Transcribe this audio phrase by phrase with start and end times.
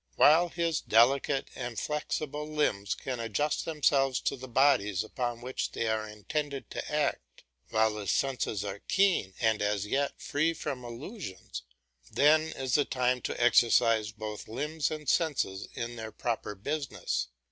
[0.15, 5.87] While his delicate and flexible limbs can adjust themselves to the bodies upon which they
[5.87, 11.61] are intended to act, while his senses are keen and as yet free from illusions,
[12.11, 17.27] then is the time to exercise both limbs and senses in their proper business.